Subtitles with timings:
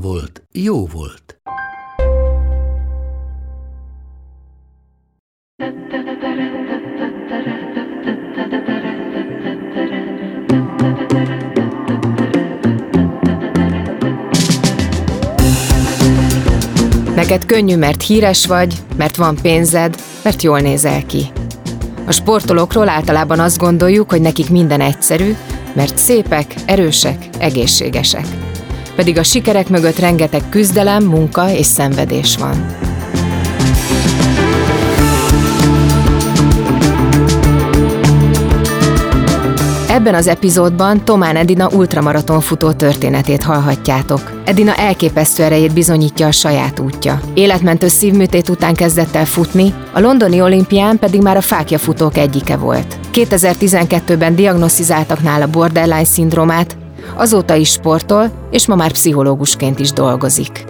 [0.00, 1.40] volt, jó volt.
[17.14, 21.26] Neked könnyű, mert híres vagy, mert van pénzed, mert jól nézel ki.
[22.06, 25.36] A sportolókról általában azt gondoljuk, hogy nekik minden egyszerű,
[25.72, 28.45] mert szépek, erősek, egészségesek.
[28.96, 32.66] Pedig a sikerek mögött rengeteg küzdelem, munka és szenvedés van.
[39.96, 44.42] Ebben az epizódban Tomán Edina ultramaraton futó történetét hallhatjátok.
[44.44, 47.20] Edina elképesztő erejét bizonyítja a saját útja.
[47.34, 52.56] Életmentő szívműtét után kezdett el futni, a londoni olimpián pedig már a fákja futók egyike
[52.56, 52.98] volt.
[53.12, 56.76] 2012-ben diagnosztizáltak nála borderline szindrómát,
[57.14, 60.64] azóta is sportol, és ma már pszichológusként is dolgozik.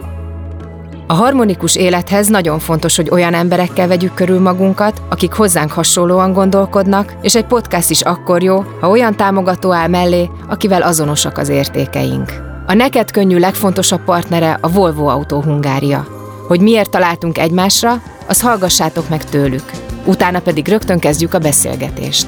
[1.08, 7.16] A harmonikus élethez nagyon fontos, hogy olyan emberekkel vegyük körül magunkat, akik hozzánk hasonlóan gondolkodnak,
[7.22, 12.32] és egy podcast is akkor jó, ha olyan támogató áll mellé, akivel azonosak az értékeink.
[12.66, 16.06] A neked könnyű legfontosabb partnere a Volvo Autó Hungária.
[16.46, 19.70] Hogy miért találtunk egymásra, az hallgassátok meg tőlük.
[20.04, 22.26] Utána pedig rögtön kezdjük a beszélgetést.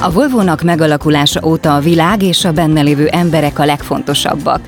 [0.00, 4.60] A Volvo-nak megalakulása óta a világ és a benne lévő emberek a legfontosabbak.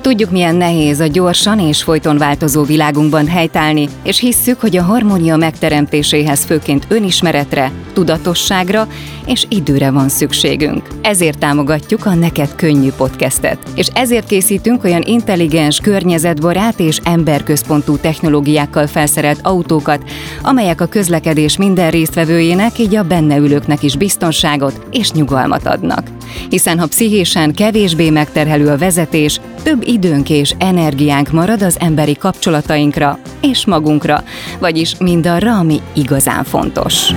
[0.00, 5.36] Tudjuk, milyen nehéz a gyorsan és folyton változó világunkban helytállni, és hisszük, hogy a harmónia
[5.36, 8.88] megteremtéséhez főként önismeretre, tudatosságra
[9.26, 10.88] és időre van szükségünk.
[11.02, 18.86] Ezért támogatjuk a Neked Könnyű podcastet, és ezért készítünk olyan intelligens, környezetbarát és emberközpontú technológiákkal
[18.86, 20.02] felszerelt autókat,
[20.42, 26.10] amelyek a közlekedés minden résztvevőjének, így a benne ülőknek is biztonságot és nyugalmat adnak.
[26.48, 33.18] Hiszen ha pszichésen kevésbé megterhelő a vezetés, több időnk és energiánk marad az emberi kapcsolatainkra
[33.40, 34.24] és magunkra,
[34.58, 37.12] vagyis mindarra, ami igazán fontos.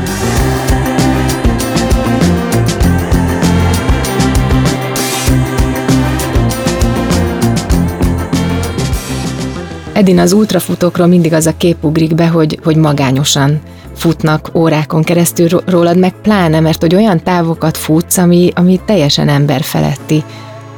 [9.99, 13.59] Edin, az ultrafutókról mindig az a kép ugrik be, hogy, hogy magányosan
[13.99, 20.23] futnak órákon keresztül rólad, meg pláne, mert hogy olyan távokat futsz, ami, ami teljesen emberfeletti.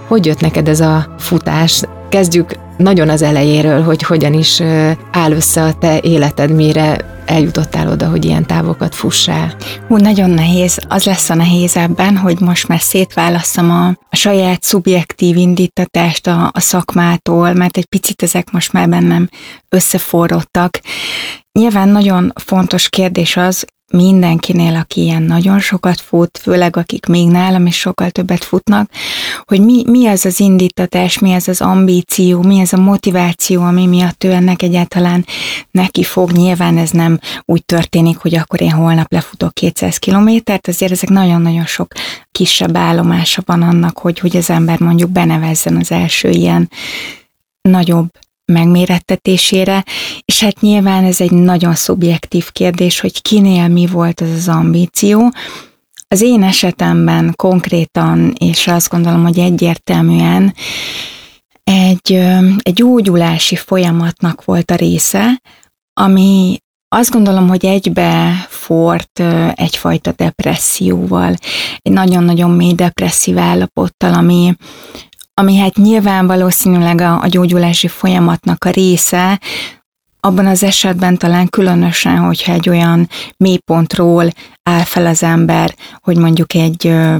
[0.07, 1.83] Hogy jött neked ez a futás?
[2.09, 4.61] Kezdjük nagyon az elejéről, hogy hogyan is
[5.11, 9.55] áll össze a te életed, mire eljutottál oda, hogy ilyen távokat fussál?
[9.87, 10.79] Hú, nagyon nehéz.
[10.87, 16.49] Az lesz a nehéz ebben, hogy most már szétválasszam a, a saját szubjektív indítatást a,
[16.53, 19.29] a szakmától, mert egy picit ezek most már bennem
[19.69, 20.79] összeforrottak.
[21.59, 27.65] Nyilván nagyon fontos kérdés az, mindenkinél, aki ilyen nagyon sokat fut, főleg akik még nálam
[27.65, 28.89] is sokkal többet futnak,
[29.45, 33.85] hogy mi, mi az az indítatás, mi az az ambíció, mi az a motiváció, ami
[33.85, 35.25] miatt ő ennek egyáltalán
[35.71, 36.31] neki fog.
[36.31, 41.65] Nyilván ez nem úgy történik, hogy akkor én holnap lefutok 200 kilométert, azért ezek nagyon-nagyon
[41.65, 41.93] sok
[42.31, 46.69] kisebb állomása van annak, hogy, hogy az ember mondjuk benevezzen az első ilyen
[47.61, 48.09] nagyobb
[48.51, 49.85] megmérettetésére,
[50.25, 55.33] és hát nyilván ez egy nagyon szubjektív kérdés, hogy kinél mi volt az az ambíció.
[56.07, 60.53] Az én esetemben konkrétan, és azt gondolom, hogy egyértelműen
[61.63, 62.11] egy,
[62.57, 65.41] egy gyógyulási folyamatnak volt a része,
[65.93, 66.57] ami
[66.95, 69.23] azt gondolom, hogy egybe fort
[69.55, 71.35] egyfajta depresszióval,
[71.77, 74.55] egy nagyon-nagyon mély depresszív állapottal, ami,
[75.41, 79.39] ami hát nyilván valószínűleg a, a gyógyulási folyamatnak a része,
[80.19, 84.29] abban az esetben talán különösen, hogyha egy olyan mélypontról
[84.69, 87.15] áll fel az ember, hogy mondjuk egy ö,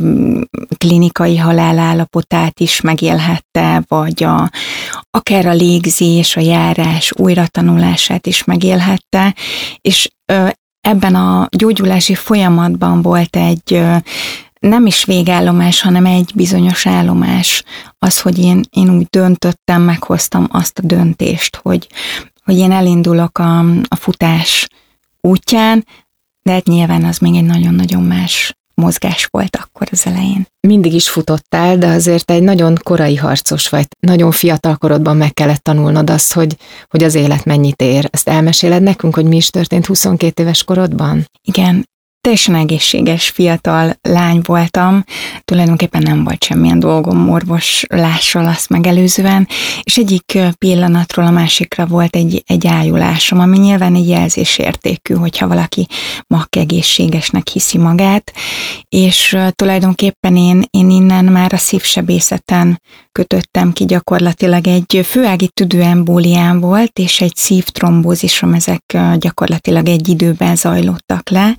[0.78, 4.50] klinikai halálállapotát is megélhette, vagy a,
[5.10, 9.36] akár a légzés, a járás újratanulását is megélhette,
[9.82, 10.48] és ö,
[10.82, 13.96] ebben a gyógyulási folyamatban volt egy ö,
[14.62, 17.64] nem is végállomás, hanem egy bizonyos állomás.
[18.00, 21.88] Az, hogy én, én úgy döntöttem, meghoztam azt a döntést, hogy,
[22.44, 24.68] hogy én elindulok a, a futás
[25.22, 25.86] útján,
[26.44, 30.48] de hát nyilván az még egy nagyon-nagyon más mozgás volt akkor az elején.
[30.68, 33.88] mindig is futottál, de azért egy nagyon korai harcos vagy.
[34.00, 36.58] Nagyon fiatal korodban meg kellett tanulnod azt, hogy,
[36.90, 38.08] hogy az élet mennyit ér.
[38.12, 41.26] Ezt elmeséled nekünk, hogy mi is történt 22 éves korodban?
[41.42, 41.90] Igen,
[42.22, 45.04] teljesen egészséges fiatal lány voltam,
[45.46, 49.48] tulajdonképpen nem volt semmilyen dolgom orvoslással azt megelőzően,
[49.84, 55.88] és egyik pillanatról a másikra volt egy, egy ájulásom, ami nyilván egy jelzésértékű, hogyha valaki
[56.50, 58.34] egészségesnek hiszi magát,
[58.90, 62.82] és tulajdonképpen én, én innen már a szívsebészeten
[63.12, 71.30] kötöttem ki gyakorlatilag egy főági tüdőembóliám volt, és egy szívtrombózisom, ezek gyakorlatilag egy időben zajlottak
[71.30, 71.58] le,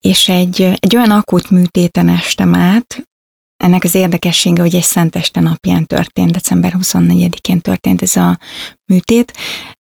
[0.00, 3.04] és egy, egy olyan akut műtéten estem át,
[3.56, 8.38] ennek az érdekessége, hogy egy szenteste napján történt, december 24-én történt ez a
[8.92, 9.32] műtét.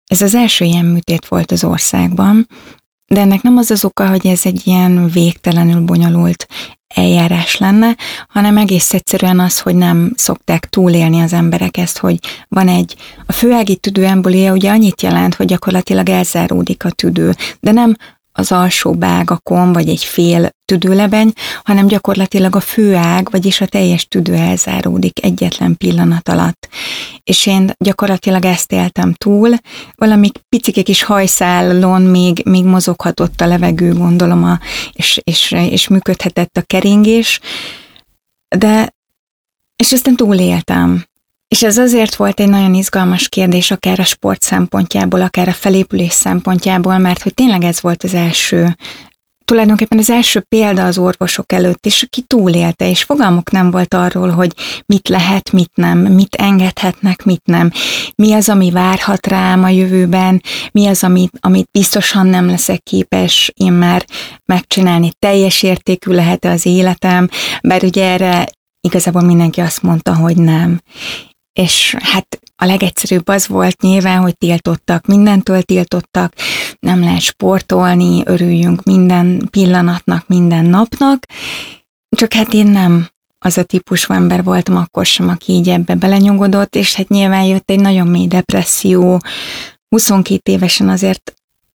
[0.05, 2.47] Ez az első ilyen műtét volt az országban,
[3.05, 6.47] de ennek nem az az oka, hogy ez egy ilyen végtelenül bonyolult
[6.93, 7.95] eljárás lenne,
[8.27, 12.95] hanem egész egyszerűen az, hogy nem szokták túlélni az emberek ezt, hogy van egy,
[13.25, 17.95] a főági tüdőembolia ugye annyit jelent, hogy gyakorlatilag elzáródik a tüdő, de nem
[18.33, 21.33] az alsó bágakon, vagy egy fél tüdőlebeny,
[21.63, 26.67] hanem gyakorlatilag a főág, vagyis a teljes tüdő elzáródik egyetlen pillanat alatt.
[27.23, 29.55] És én gyakorlatilag ezt éltem túl,
[29.95, 34.59] valami picike kis hajszálon még, még mozoghatott a levegő, gondolom, a,
[34.93, 37.39] és, és, és működhetett a keringés,
[38.57, 38.93] de
[39.75, 41.05] és aztán túléltem.
[41.47, 46.13] És ez azért volt egy nagyon izgalmas kérdés, akár a sport szempontjából, akár a felépülés
[46.13, 48.75] szempontjából, mert hogy tényleg ez volt az első
[49.45, 54.29] tulajdonképpen az első példa az orvosok előtt is, aki túlélte, és fogalmuk nem volt arról,
[54.29, 54.51] hogy
[54.85, 57.71] mit lehet, mit nem, mit engedhetnek, mit nem,
[58.15, 60.41] mi az, ami várhat rám a jövőben,
[60.71, 64.05] mi az, amit, amit biztosan nem leszek képes én már
[64.45, 67.29] megcsinálni, teljes értékű lehet az életem,
[67.63, 68.47] bár ugye erre
[68.81, 70.79] igazából mindenki azt mondta, hogy nem
[71.53, 76.33] és hát a legegyszerűbb az volt nyilván, hogy tiltottak, mindentől tiltottak,
[76.79, 81.25] nem lehet sportolni, örüljünk minden pillanatnak, minden napnak,
[82.09, 83.07] csak hát én nem
[83.45, 87.69] az a típusú ember voltam akkor sem, aki így ebbe belenyugodott, és hát nyilván jött
[87.69, 89.21] egy nagyon mély depresszió,
[89.89, 91.33] 22 évesen azért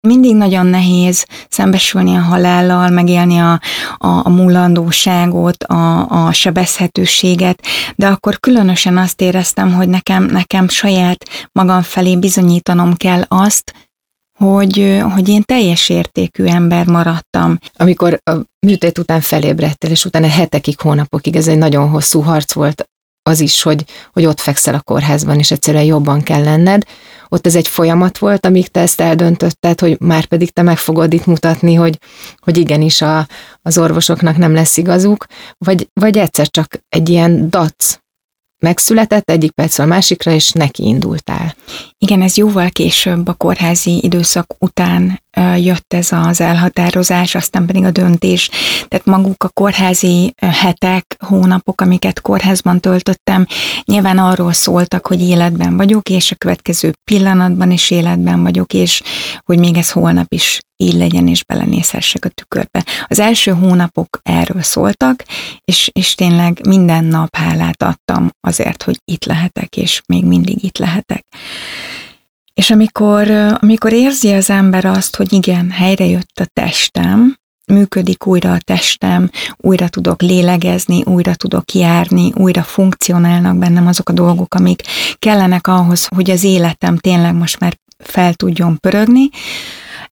[0.09, 3.53] mindig nagyon nehéz szembesülni a halállal, megélni a,
[3.97, 7.63] a, a múlandóságot, a, a sebezhetőséget,
[7.97, 13.73] de akkor különösen azt éreztem, hogy nekem, nekem saját magam felé bizonyítanom kell azt,
[14.39, 17.59] hogy, hogy én teljes értékű ember maradtam.
[17.77, 18.33] Amikor a
[18.67, 22.89] műtét után felébredtél, és utána hetekig, hónapokig, ez egy nagyon hosszú harc volt
[23.23, 26.83] az is, hogy, hogy ott fekszel a kórházban, és egyszerűen jobban kell lenned,
[27.29, 31.13] ott ez egy folyamat volt, amíg te ezt eldöntötted, hogy már pedig te meg fogod
[31.13, 31.99] itt mutatni, hogy,
[32.39, 33.27] hogy igenis a,
[33.63, 35.27] az orvosoknak nem lesz igazuk,
[35.59, 37.99] vagy, vagy egyszer csak egy ilyen dac
[38.59, 41.55] megszületett egyik percről másikra, és neki indultál.
[41.99, 45.23] Igen, ez jóval később a kórházi időszak után
[45.56, 48.50] jött ez az elhatározás, aztán pedig a döntés.
[48.88, 53.46] Tehát maguk a kórházi hetek, hónapok, amiket kórházban töltöttem,
[53.85, 59.02] nyilván arról szóltak, hogy életben vagyok, és a következő pillanatban is életben vagyok, és
[59.44, 62.85] hogy még ez holnap is így legyen, és belenézhessek a tükörbe.
[63.06, 65.25] Az első hónapok erről szóltak,
[65.64, 70.78] és, és tényleg minden nap hálát adtam azért, hogy itt lehetek, és még mindig itt
[70.78, 71.26] lehetek.
[72.59, 77.37] És amikor, amikor érzi az ember azt, hogy igen, helyre jött a testem,
[77.67, 84.12] működik újra a testem, újra tudok lélegezni, újra tudok járni, újra funkcionálnak bennem azok a
[84.12, 84.83] dolgok, amik
[85.19, 89.29] kellenek ahhoz, hogy az életem tényleg most már fel tudjon pörögni.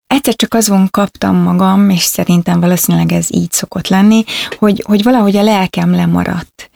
[0.07, 4.25] Egyszer csak azon kaptam magam, és szerintem valószínűleg ez így szokott lenni,
[4.59, 6.71] hogy, hogy valahogy a lelkem lemaradt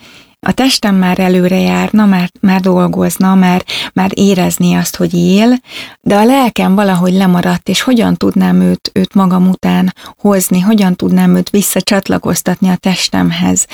[0.46, 5.58] a testem már előre járna, már, már dolgozna, már, már érezni azt, hogy él,
[6.00, 11.36] de a lelkem valahogy lemaradt, és hogyan tudnám őt, őt magam után hozni, hogyan tudnám
[11.36, 13.66] őt visszacsatlakoztatni a testemhez.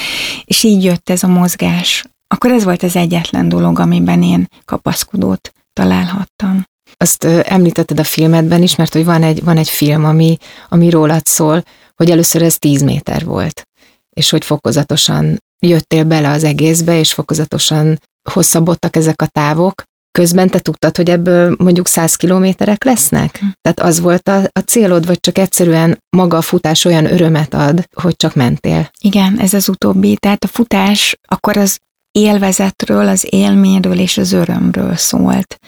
[0.44, 2.04] És így jött ez a mozgás.
[2.28, 6.64] Akkor ez volt az egyetlen dolog, amiben én kapaszkodót találhattam.
[6.96, 10.36] Azt említetted a filmedben is, mert hogy van egy, van egy film, ami,
[10.68, 11.62] ami rólad szól,
[11.96, 13.68] hogy először ez 10 méter volt,
[14.10, 19.82] és hogy fokozatosan jöttél bele az egészbe, és fokozatosan hosszabbodtak ezek a távok,
[20.16, 23.38] közben te tudtad, hogy ebből mondjuk száz kilométerek lesznek?
[23.38, 23.46] Hm.
[23.60, 27.88] Tehát az volt a, a célod, vagy csak egyszerűen maga a futás olyan örömet ad,
[27.92, 28.90] hogy csak mentél?
[29.00, 30.16] Igen, ez az utóbbi.
[30.16, 31.78] Tehát a futás akkor az
[32.10, 35.58] élvezetről, az élményről és az örömről szólt.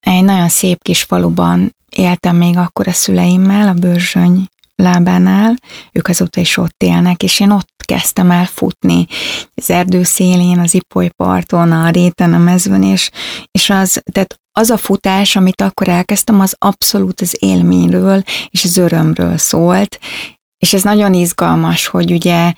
[0.00, 4.46] Egy nagyon szép kis faluban éltem még akkor a szüleimmel, a Bőrzsöny
[4.80, 5.54] lábánál,
[5.92, 9.06] ők azóta is ott élnek, és én ott kezdtem el futni.
[9.54, 13.10] az erdő szélén, az Ipolyparton, a réten, a mezőn, és,
[13.50, 18.76] és az, tehát az a futás, amit akkor elkezdtem, az abszolút az élményről és az
[18.76, 19.98] örömről szólt,
[20.58, 22.52] és ez nagyon izgalmas, hogy ugye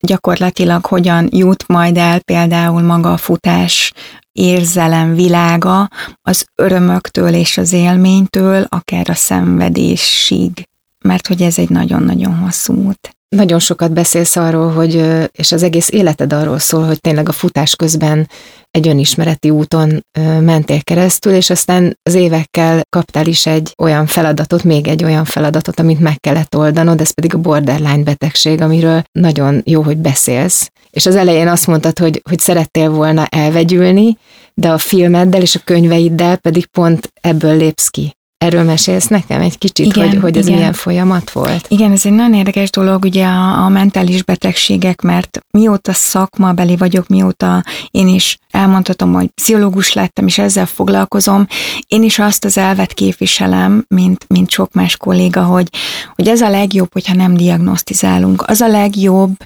[0.00, 3.92] gyakorlatilag hogyan jut majd el például maga a futás
[4.32, 5.88] érzelem világa
[6.22, 10.68] az örömöktől és az élménytől, akár a szenvedésig,
[11.04, 13.18] mert hogy ez egy nagyon-nagyon hosszú út.
[13.36, 17.76] Nagyon sokat beszélsz arról, hogy, és az egész életed arról szól, hogy tényleg a futás
[17.76, 18.28] közben
[18.70, 20.00] egy önismereti úton
[20.40, 25.80] mentél keresztül, és aztán az évekkel kaptál is egy olyan feladatot, még egy olyan feladatot,
[25.80, 30.70] amit meg kellett oldanod, ez pedig a borderline betegség, amiről nagyon jó, hogy beszélsz.
[30.90, 34.18] És az elején azt mondtad, hogy, hogy szerettél volna elvegyülni,
[34.54, 38.17] de a filmeddel és a könyveiddel pedig pont ebből lépsz ki.
[38.38, 40.58] Erről mesélsz nekem egy kicsit, igen, hogy, hogy ez igen.
[40.58, 41.66] milyen folyamat volt?
[41.68, 47.08] Igen, ez egy nagyon érdekes dolog, ugye a, a mentális betegségek, mert mióta szakmabeli vagyok,
[47.08, 51.46] mióta én is elmondhatom, hogy pszichológus lettem, és ezzel foglalkozom,
[51.86, 55.68] én is azt az elvet képviselem, mint, mint sok más kolléga, hogy,
[56.14, 58.42] hogy ez a legjobb, hogyha nem diagnosztizálunk.
[58.46, 59.36] Az a legjobb,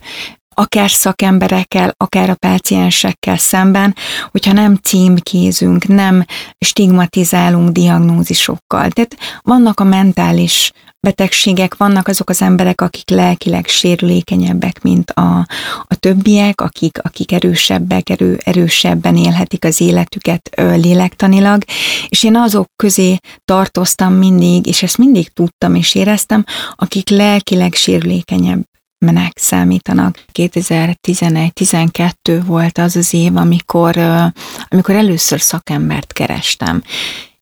[0.54, 3.94] akár szakemberekkel, akár a páciensekkel szemben,
[4.30, 6.24] hogyha nem címkézünk, nem
[6.58, 8.90] stigmatizálunk diagnózisokkal.
[8.90, 10.72] Tehát vannak a mentális
[11.06, 15.46] betegségek, vannak azok az emberek, akik lelkileg sérülékenyebbek, mint a,
[15.82, 21.64] a többiek, akik, akik erősebbek, erő, erősebben élhetik az életüket ö, lélektanilag,
[22.08, 26.44] és én azok közé tartoztam mindig, és ezt mindig tudtam és éreztem,
[26.76, 28.70] akik lelkileg sérülékenyebb
[29.02, 30.24] menek számítanak.
[30.32, 33.96] 2011-12 volt az az év, amikor,
[34.68, 36.82] amikor először szakembert kerestem.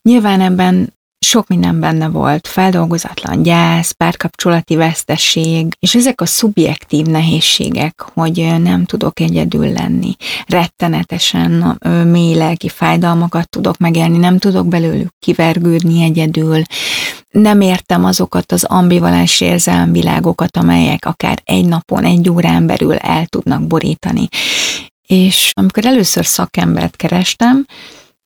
[0.03, 0.95] Nyilván ebben
[1.27, 8.85] sok minden benne volt, feldolgozatlan gyász, párkapcsolati vesztesség, és ezek a szubjektív nehézségek, hogy nem
[8.85, 10.17] tudok egyedül lenni.
[10.47, 16.63] Rettenetesen mély lelki fájdalmakat tudok megélni, nem tudok belőlük kivergődni egyedül,
[17.31, 23.67] nem értem azokat az ambivalens érzelmvilágokat, amelyek akár egy napon, egy órán belül el tudnak
[23.67, 24.29] borítani.
[25.07, 27.67] És amikor először szakembert kerestem,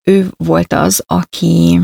[0.02, 1.80] ő volt az, aki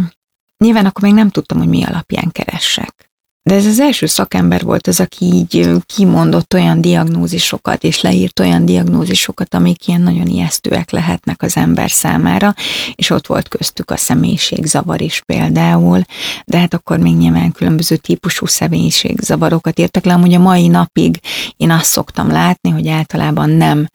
[0.64, 3.10] Nyilván akkor még nem tudtam, hogy mi alapján keressek.
[3.42, 8.64] De ez az első szakember volt az, aki így kimondott olyan diagnózisokat, és leírt olyan
[8.64, 12.54] diagnózisokat, amik ilyen nagyon ijesztőek lehetnek az ember számára,
[12.94, 16.02] és ott volt köztük a személyiségzavar is például,
[16.44, 21.20] de hát akkor még nyilván különböző típusú személyiségzavarokat írtak le, amúgy a mai napig
[21.56, 23.86] én azt szoktam látni, hogy általában nem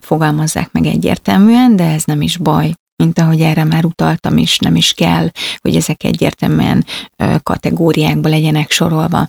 [0.00, 4.76] fogalmazzák meg egyértelműen, de ez nem is baj, mint ahogy erre már utaltam is, nem
[4.76, 5.28] is kell,
[5.60, 6.84] hogy ezek egyértelműen
[7.42, 9.26] kategóriákba legyenek sorolva.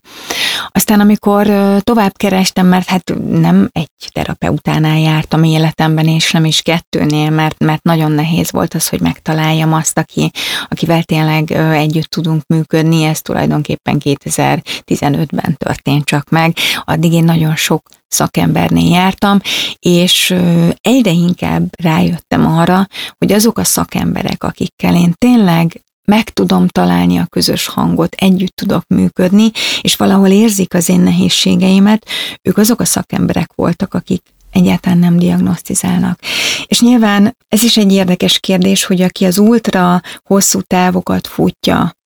[0.68, 1.48] Aztán amikor
[1.80, 7.84] tovább kerestem, mert hát nem egy terapeutánál jártam életemben, és nem is kettőnél, mert, mert
[7.84, 10.32] nagyon nehéz volt az, hogy megtaláljam azt, aki,
[10.70, 16.56] akivel tényleg együtt tudunk működni, ez tulajdonképpen 2015-ben történt csak meg.
[16.86, 19.40] Addig én nagyon sok szakembernél jártam,
[19.80, 20.36] és
[20.82, 22.88] egyre inkább rájöttem arra,
[23.18, 28.84] hogy azok a szakemberek, akikkel én tényleg meg tudom találni a közös hangot, együtt tudok
[28.88, 32.08] működni, és valahol érzik az én nehézségeimet,
[32.42, 34.22] ők azok a szakemberek voltak, akik
[34.52, 36.20] egyáltalán nem diagnosztizálnak.
[36.66, 41.97] És nyilván ez is egy érdekes kérdés, hogy aki az ultra hosszú távokat futja,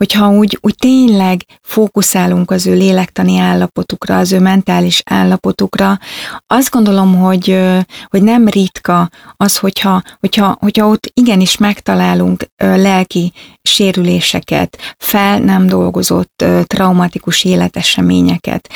[0.00, 5.98] hogyha úgy, úgy tényleg fókuszálunk az ő lélektani állapotukra, az ő mentális állapotukra,
[6.46, 7.58] azt gondolom, hogy,
[8.06, 16.44] hogy nem ritka az, hogyha, hogyha, hogyha ott igenis megtalálunk lelki sérüléseket, fel nem dolgozott
[16.64, 18.68] traumatikus életeseményeket.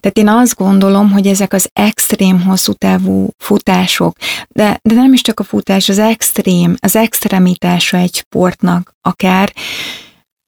[0.00, 4.16] Tehát én azt gondolom, hogy ezek az extrém hosszú távú futások,
[4.48, 9.52] de, de nem is csak a futás, az extrém, az extremitása egy sportnak akár,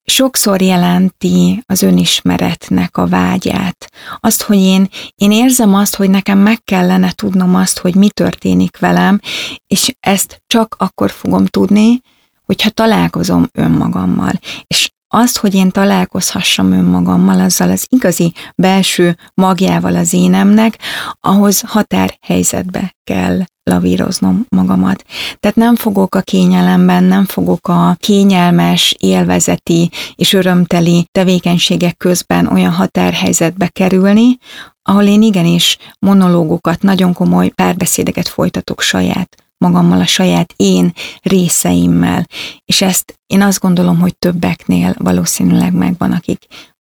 [0.04, 3.87] sokszor jelenti az önismeretnek a vágyát.
[4.20, 8.78] Azt, hogy én, én érzem azt, hogy nekem meg kellene tudnom azt, hogy mi történik
[8.78, 9.20] velem,
[9.66, 12.00] és ezt csak akkor fogom tudni,
[12.46, 14.32] hogyha találkozom önmagammal.
[14.66, 20.78] És azt, hogy én találkozhassam önmagammal, azzal az igazi belső magjával az énemnek,
[21.21, 25.04] ahhoz határhelyzetbe kell lavíroznom magamat.
[25.40, 32.73] Tehát nem fogok a kényelemben, nem fogok a kényelmes, élvezeti és örömteli tevékenységek közben olyan
[32.73, 34.38] határhelyzetbe kerülni,
[34.83, 40.92] ahol én igenis monológokat, nagyon komoly párbeszédeket folytatok saját magammal, a saját én
[41.23, 42.26] részeimmel.
[42.64, 46.46] És ezt én azt gondolom, hogy többeknél valószínűleg megvan, akik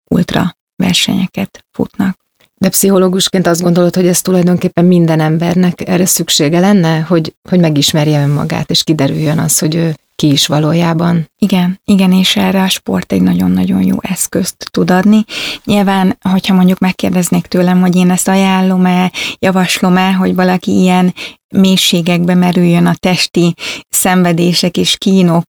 [0.09, 2.17] ultra versenyeket futnak.
[2.57, 8.21] De pszichológusként azt gondolod, hogy ez tulajdonképpen minden embernek erre szüksége lenne, hogy, hogy megismerje
[8.21, 11.31] önmagát, és kiderüljön az, hogy ő ki is valójában.
[11.37, 15.23] Igen, igen, és erre a sport egy nagyon-nagyon jó eszközt tud adni.
[15.63, 21.13] Nyilván, hogyha mondjuk megkérdeznék tőlem, hogy én ezt ajánlom-e, javaslom-e, hogy valaki ilyen
[21.55, 23.53] mélységekbe merüljön a testi
[23.89, 25.45] szenvedések és kínok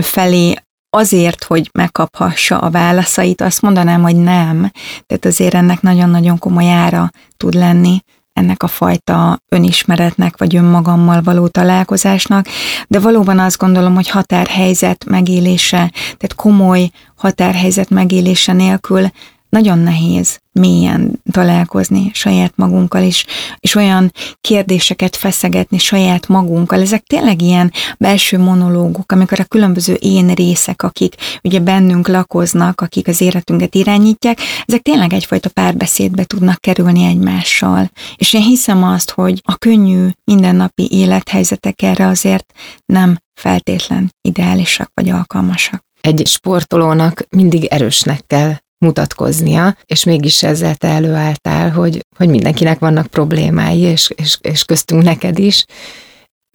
[0.00, 0.54] felé,
[0.90, 4.70] azért, hogy megkaphassa a válaszait, azt mondanám, hogy nem.
[5.06, 8.02] Tehát azért ennek nagyon-nagyon komoly ára tud lenni
[8.40, 12.46] ennek a fajta önismeretnek, vagy önmagammal való találkozásnak,
[12.88, 19.10] de valóban azt gondolom, hogy határhelyzet megélése, tehát komoly határhelyzet megélése nélkül
[19.50, 23.24] nagyon nehéz mélyen találkozni saját magunkkal is,
[23.58, 26.80] és olyan kérdéseket feszegetni saját magunkkal.
[26.80, 33.08] Ezek tényleg ilyen belső monológok, amikor a különböző én részek, akik ugye bennünk lakoznak, akik
[33.08, 37.90] az életünket irányítják, ezek tényleg egyfajta párbeszédbe tudnak kerülni egymással.
[38.16, 42.52] És én hiszem azt, hogy a könnyű mindennapi élethelyzetek erre azért
[42.86, 45.84] nem feltétlen ideálisak vagy alkalmasak.
[46.00, 53.06] Egy sportolónak mindig erősnek kell mutatkoznia, és mégis ezzel te előálltál, hogy, hogy mindenkinek vannak
[53.06, 55.64] problémái, és, és, és köztünk neked is.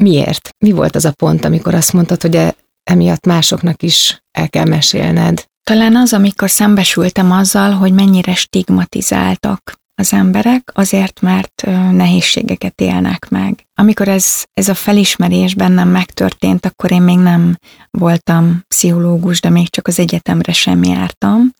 [0.03, 0.49] Miért?
[0.57, 4.65] Mi volt az a pont, amikor azt mondtad, hogy e, emiatt másoknak is el kell
[4.65, 5.45] mesélned?
[5.63, 13.65] Talán az, amikor szembesültem azzal, hogy mennyire stigmatizáltak az emberek, azért, mert nehézségeket élnek meg.
[13.73, 17.57] Amikor ez, ez a felismerés bennem megtörtént, akkor én még nem
[17.91, 21.51] voltam pszichológus, de még csak az egyetemre sem jártam,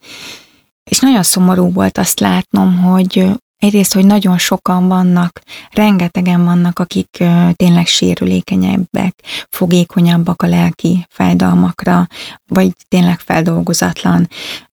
[0.89, 7.23] és nagyon szomorú volt azt látnom, hogy egyrészt, hogy nagyon sokan vannak, rengetegen vannak, akik
[7.53, 9.15] tényleg sérülékenyebbek,
[9.49, 12.07] fogékonyabbak a lelki fájdalmakra,
[12.47, 14.27] vagy tényleg feldolgozatlan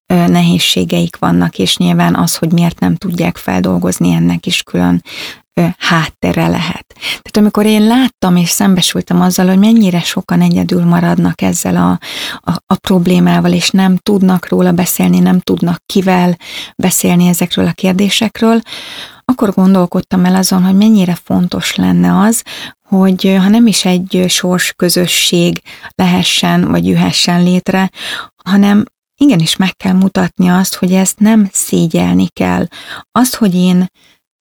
[0.06, 5.02] nehézségeik vannak, és nyilván az, hogy miért nem tudják feldolgozni, ennek is külön
[5.78, 6.86] háttere lehet.
[6.94, 11.98] Tehát amikor én láttam és szembesültem azzal, hogy mennyire sokan egyedül maradnak ezzel a,
[12.50, 16.36] a, a problémával, és nem tudnak róla beszélni, nem tudnak kivel
[16.76, 18.60] beszélni ezekről a kérdésekről,
[19.24, 22.42] akkor gondolkodtam el azon, hogy mennyire fontos lenne az,
[22.88, 25.62] hogy ha nem is egy sors közösség
[25.94, 27.90] lehessen, vagy jöhessen létre,
[28.44, 28.84] hanem
[29.16, 32.66] igenis meg kell mutatni azt, hogy ezt nem szégyelni kell.
[33.12, 33.86] Azt, hogy én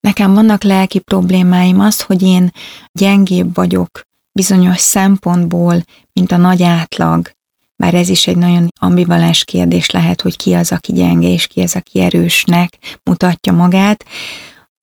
[0.02, 2.52] Nekem vannak lelki problémáim, az, hogy én
[2.92, 5.84] gyengébb vagyok bizonyos szempontból,
[6.14, 7.32] mint a nagy átlag,
[7.82, 11.62] bár ez is egy nagyon ambivalens kérdés lehet, hogy ki az, aki gyenge, és ki
[11.62, 14.06] az, aki erősnek mutatja magát.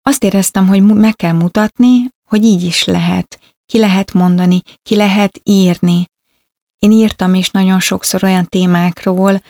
[0.02, 3.38] Azt éreztem, hogy meg kell mutatni, hogy így is lehet.
[3.66, 6.07] Ki lehet mondani, ki lehet írni.
[6.78, 9.42] Én írtam is nagyon sokszor olyan témákról,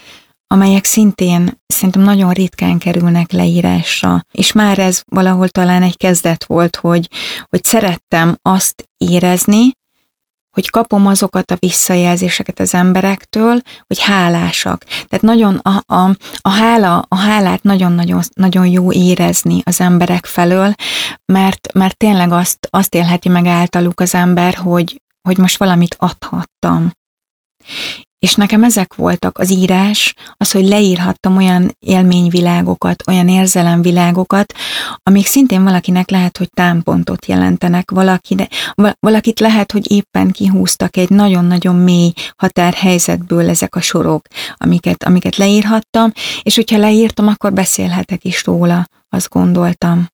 [0.51, 6.77] amelyek szintén szerintem nagyon ritkán kerülnek leírásra, és már ez valahol talán egy kezdet volt,
[6.77, 7.09] hogy,
[7.49, 9.77] hogy szerettem azt érezni,
[10.51, 14.85] hogy kapom azokat a visszajelzéseket az emberektől, hogy hálásak.
[14.85, 20.75] Tehát nagyon a, a, a, hála, a hálát nagyon-nagyon nagyon jó érezni az emberek felől,
[21.25, 26.93] mert, mert tényleg azt, azt élheti meg általuk az ember, hogy, hogy most valamit adhattam.
[28.19, 34.53] És nekem ezek voltak az írás, az, hogy leírhattam olyan élményvilágokat, olyan érzelemvilágokat,
[35.03, 38.49] amik szintén valakinek lehet, hogy támpontot jelentenek, valaki, de,
[39.01, 44.27] valakit lehet, hogy éppen kihúztak egy nagyon-nagyon mély határhelyzetből ezek a sorok,
[44.57, 50.07] amiket, amiket leírhattam, és hogyha leírtam, akkor beszélhetek is róla, azt gondoltam.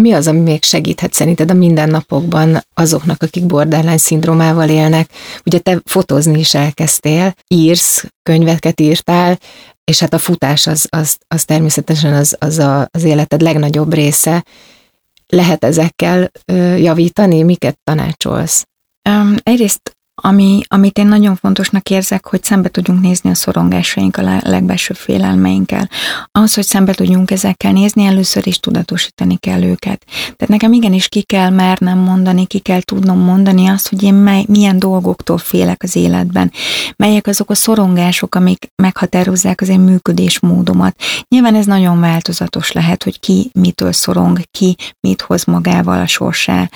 [0.00, 5.10] Mi az, ami még segíthet szerinted a mindennapokban azoknak, akik borderline szindrómával élnek?
[5.44, 9.38] Ugye te fotózni is elkezdtél, írsz, könyveket írtál,
[9.84, 14.44] és hát a futás az, az, az természetesen az, az a, az életed legnagyobb része.
[15.26, 16.30] Lehet ezekkel
[16.76, 17.42] javítani?
[17.42, 18.66] Miket tanácsolsz?
[19.08, 24.40] Um, egyrészt ami, amit én nagyon fontosnak érzek, hogy szembe tudjunk nézni a szorongásainkkal, a
[24.48, 25.88] legbelső félelmeinkkel.
[26.32, 30.04] Ahhoz, hogy szembe tudjunk ezekkel nézni, először is tudatosítani kell őket.
[30.06, 34.44] Tehát nekem igenis ki kell mernem mondani, ki kell tudnom mondani azt, hogy én mely,
[34.48, 36.52] milyen dolgoktól félek az életben,
[36.96, 40.96] melyek azok a szorongások, amik meghatározzák az én működésmódomat.
[41.28, 46.68] Nyilván ez nagyon változatos lehet, hogy ki mitől szorong, ki mit hoz magával a sorsá,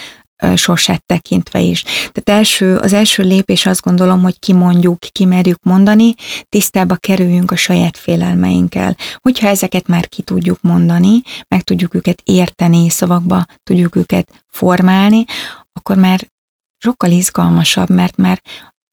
[0.57, 1.83] sorsát tekintve is.
[1.83, 6.15] Tehát első, az első lépés azt gondolom, hogy kimondjuk, kimerjük mondani,
[6.49, 8.97] tisztába kerüljünk a saját félelmeinkkel.
[9.17, 15.25] Hogyha ezeket már ki tudjuk mondani, meg tudjuk őket érteni, szavakba tudjuk őket formálni,
[15.73, 16.29] akkor már
[16.79, 18.43] sokkal izgalmasabb, mert már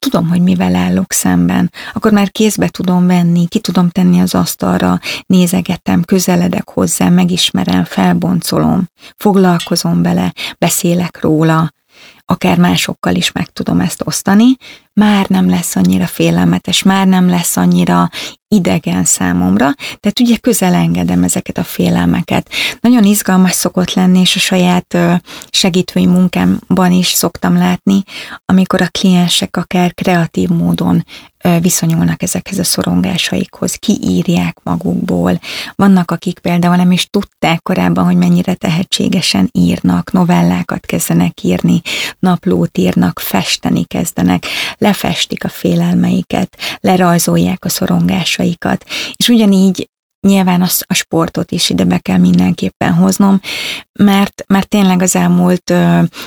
[0.02, 5.00] tudom, hogy mivel állok szemben, akkor már kézbe tudom venni, ki tudom tenni az asztalra,
[5.26, 11.72] nézegetem, közeledek hozzá, megismerem, felboncolom, foglalkozom vele, beszélek róla,
[12.24, 14.56] akár másokkal is meg tudom ezt osztani,
[14.94, 18.10] már nem lesz annyira félelmetes, már nem lesz annyira
[18.48, 22.50] idegen számomra, tehát ugye közel engedem ezeket a félelmeket.
[22.80, 24.98] Nagyon izgalmas szokott lenni, és a saját
[25.50, 28.02] segítői munkámban is szoktam látni,
[28.44, 31.04] amikor a kliensek akár kreatív módon
[31.60, 35.40] viszonyulnak ezekhez a szorongásaikhoz, kiírják magukból.
[35.74, 41.80] Vannak, akik például nem is tudták korábban, hogy mennyire tehetségesen írnak, novellákat kezdenek írni,
[42.22, 44.46] naplót írnak, festeni kezdenek,
[44.78, 48.84] lefestik a félelmeiket, lerajzolják a szorongásaikat,
[49.16, 49.90] és ugyanígy
[50.26, 53.40] nyilván a, a sportot is ide be kell mindenképpen hoznom,
[53.98, 55.72] mert, mert tényleg az elmúlt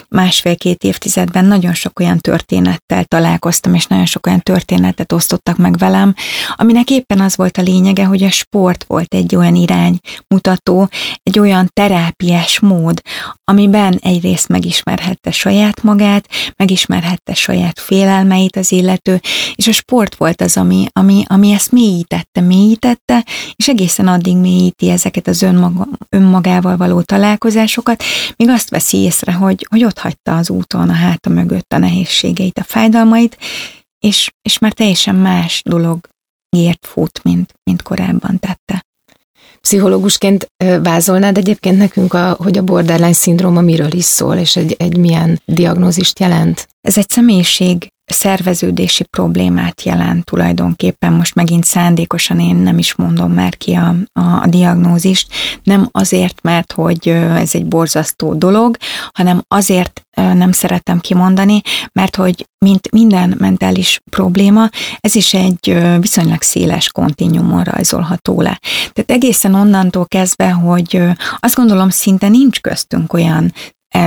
[0.09, 6.13] másfél-két évtizedben nagyon sok olyan történettel találkoztam, és nagyon sok olyan történetet osztottak meg velem,
[6.55, 10.89] aminek éppen az volt a lényege, hogy a sport volt egy olyan iránymutató,
[11.23, 13.01] egy olyan terápiás mód,
[13.43, 19.21] amiben egyrészt megismerhette saját magát, megismerhette saját félelmeit az illető,
[19.55, 24.89] és a sport volt az, ami, ami, ami ezt mélyítette, mélyítette, és egészen addig mélyíti
[24.89, 28.03] ezeket az önmaga, önmagával való találkozásokat,
[28.35, 32.57] míg azt veszi észre, hogy, hogy ott hagyta az úton a háta mögött a nehézségeit,
[32.57, 33.37] a fájdalmait,
[33.99, 38.85] és, és már teljesen más dologért fut, mint, mint korábban tette.
[39.61, 40.47] Pszichológusként
[40.83, 45.41] vázolnád egyébként nekünk, a, hogy a borderline szindróma miről is szól, és egy, egy milyen
[45.45, 46.67] diagnózist jelent?
[46.81, 51.13] Ez egy személyiség szerveződési problémát jelent tulajdonképpen.
[51.13, 55.27] Most megint szándékosan én nem is mondom már ki a, a, a diagnózist,
[55.63, 58.77] nem azért, mert hogy ez egy borzasztó dolog,
[59.13, 61.61] hanem azért nem szeretem kimondani,
[61.93, 68.59] mert hogy mint minden mentális probléma, ez is egy viszonylag széles kontinuumon rajzolható le.
[68.93, 71.01] Tehát egészen onnantól kezdve, hogy
[71.39, 73.53] azt gondolom szinte nincs köztünk olyan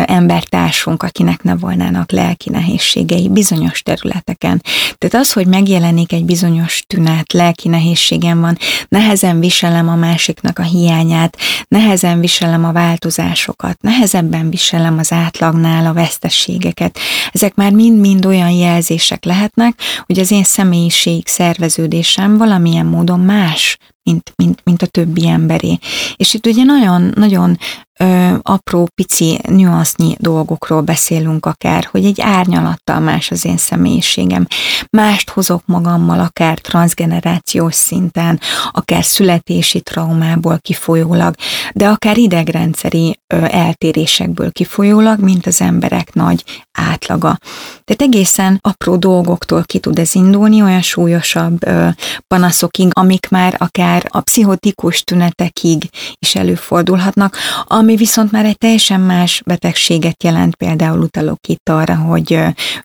[0.06, 4.62] embertársunk, akinek ne volnának lelki nehézségei bizonyos területeken.
[4.98, 10.62] Tehát az, hogy megjelenik egy bizonyos tünet, lelki nehézségem van, nehezen viselem a másiknak a
[10.62, 11.36] hiányát,
[11.68, 16.98] nehezen viselem a változásokat, nehezebben viselem az átlagnál a vesztességeket.
[17.32, 24.32] Ezek már mind-mind olyan jelzések lehetnek, hogy az én személyiség szerveződésem valamilyen módon más, mint,
[24.36, 25.78] mint, mint a többi emberé.
[26.16, 27.58] És itt ugye nagyon, nagyon
[27.98, 34.46] ö, apró, pici, nüansznyi dolgokról beszélünk akár, hogy egy árnyalattal más az én személyiségem.
[34.90, 41.34] Mást hozok magammal, akár transgenerációs szinten, akár születési traumából kifolyólag,
[41.74, 46.44] de akár idegrendszeri ö, eltérésekből kifolyólag, mint az emberek nagy
[46.78, 47.38] átlaga.
[47.84, 51.88] Tehát egészen apró dolgoktól ki tud ez indulni, olyan súlyosabb ö,
[52.26, 59.42] panaszokig, amik már akár a pszichotikus tünetekig is előfordulhatnak, ami viszont már egy teljesen más
[59.46, 62.32] betegséget jelent, például utalok itt arra, hogy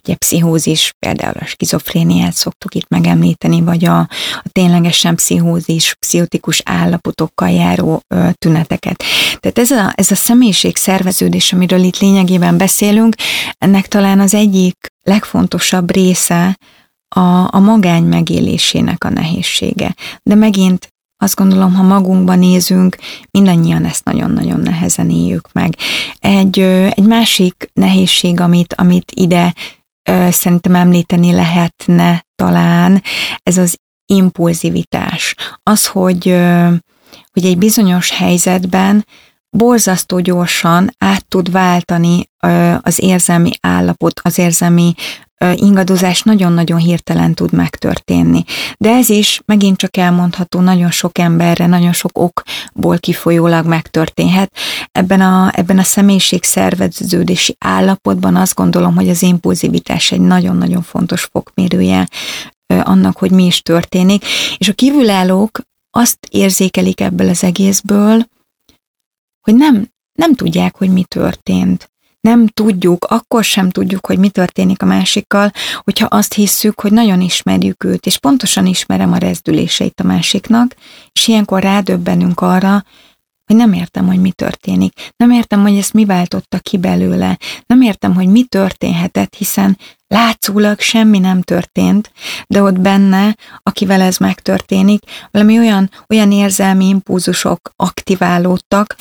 [0.04, 4.00] ugye pszichózis, például a skizofréniát szoktuk itt megemlíteni, vagy a,
[4.44, 9.04] a ténylegesen pszichózis, pszichotikus állapotokkal járó ö, tüneteket.
[9.40, 13.16] Tehát ez a, ez a személyiség szerveződés, amiről itt lényegében beszélünk,
[13.58, 16.58] ennek talán az egyik legfontosabb része
[17.16, 19.96] a, a magány megélésének a nehézsége.
[20.24, 22.98] De megint azt gondolom, ha magunkba nézünk,
[23.32, 25.76] mindannyian ezt nagyon-nagyon nehezen éljük meg.
[26.20, 29.54] Egy, egy másik nehézség, amit, amit ide
[30.30, 33.04] szerintem említeni lehetne talán,
[33.44, 35.36] ez az impulzivitás.
[35.64, 36.24] Az, hogy,
[37.32, 39.06] hogy egy bizonyos helyzetben
[39.54, 42.30] borzasztó gyorsan át tud váltani
[42.82, 44.94] az érzelmi állapot, az érzelmi
[45.56, 48.44] ingadozás nagyon-nagyon hirtelen tud megtörténni.
[48.78, 54.54] De ez is megint csak elmondható nagyon sok emberre, nagyon sok okból kifolyólag megtörténhet.
[54.92, 61.30] Ebben a, ebben a személyiség szerveződési állapotban azt gondolom, hogy az impulzivitás egy nagyon-nagyon fontos
[61.32, 62.08] fokmérője
[62.68, 64.26] annak, hogy mi is történik.
[64.58, 65.60] És a kívülállók
[65.92, 68.26] azt érzékelik ebből az egészből,
[69.44, 71.92] hogy nem, nem tudják, hogy mi történt
[72.28, 77.22] nem tudjuk, akkor sem tudjuk, hogy mi történik a másikkal, hogyha azt hisszük, hogy nagyon
[77.22, 80.76] ismerjük őt, és pontosan ismerem a rezdüléseit a másiknak,
[81.12, 82.84] és ilyenkor rádöbbenünk arra,
[83.46, 85.12] hogy nem értem, hogy mi történik.
[85.16, 87.38] Nem értem, hogy ezt mi váltotta ki belőle.
[87.66, 89.78] Nem értem, hogy mi történhetett, hiszen
[90.08, 92.12] látszólag semmi nem történt,
[92.48, 98.96] de ott benne, akivel ez megtörténik, valami olyan, olyan érzelmi impulzusok aktiválódtak,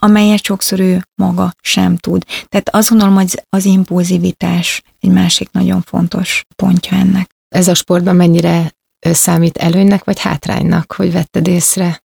[0.00, 2.24] amelyet sokszor ő maga sem tud.
[2.48, 7.30] Tehát azt gondolom, hogy az impulzivitás egy másik nagyon fontos pontja ennek.
[7.48, 12.02] Ez a sportban mennyire számít előnynek vagy hátránynak, hogy vetted észre?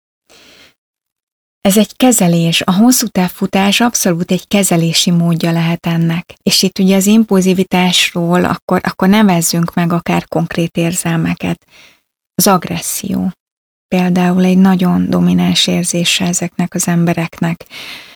[1.61, 6.33] Ez egy kezelés, a hosszú távfutás abszolút egy kezelési módja lehet ennek.
[6.43, 11.65] És itt ugye az impulzivitásról akkor, akkor nevezzünk meg akár konkrét érzelmeket.
[12.35, 13.31] Az agresszió
[13.95, 17.65] például egy nagyon domináns érzése ezeknek az embereknek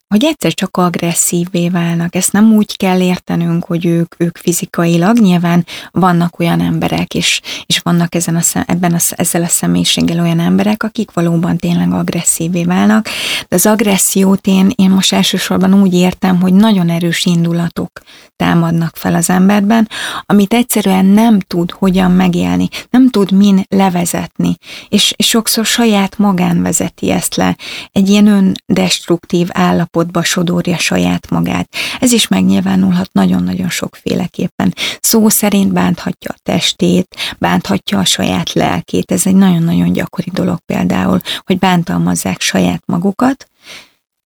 [0.10, 2.16] hogy egyszer csak agresszívvé válnak.
[2.16, 7.80] Ezt nem úgy kell értenünk, hogy ők, ők fizikailag, nyilván vannak olyan emberek, és, és
[7.80, 13.08] vannak ezen a, ebben a, ezzel a személyiséggel olyan emberek, akik valóban tényleg agresszívvé válnak,
[13.48, 17.92] de az agressziót én, én most elsősorban úgy értem, hogy nagyon erős indulatok
[18.36, 19.90] támadnak fel az emberben,
[20.26, 24.56] amit egyszerűen nem tud hogyan megélni, nem tud min levezetni,
[24.90, 27.58] és, és sokszor saját magán vezeti ezt le.
[27.92, 31.70] Egy ilyen öndestruktív állapot állapotba sodorja saját magát.
[32.00, 34.74] Ez is megnyilvánulhat nagyon-nagyon sokféleképpen.
[35.02, 39.12] Szó szerint bánthatja a testét, bánthatja a saját lelkét.
[39.12, 43.29] Ez egy nagyon-nagyon gyakori dolog például, hogy bántalmazzák saját magukat,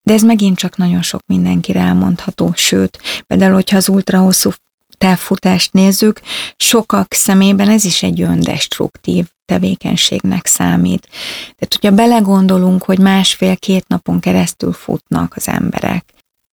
[0.02, 4.50] de ez megint csak nagyon sok mindenkire elmondható, sőt, például, hogyha az ultra hosszú
[4.98, 6.20] távfutást nézzük,
[6.56, 11.08] sokak szemében ez is egy öndestruktív tevékenységnek számít.
[11.56, 16.04] Tehát, hogyha belegondolunk, hogy másfél-két napon keresztül futnak az emberek,